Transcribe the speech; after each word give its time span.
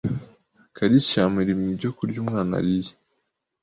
calcium 0.75 1.33
iri 1.43 1.53
mu 1.59 1.67
byo 1.77 1.89
kurya 1.97 2.17
umwana 2.23 2.51
ariye. 2.59 2.91